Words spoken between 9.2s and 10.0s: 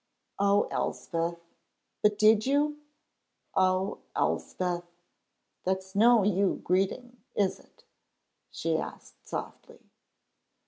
softly.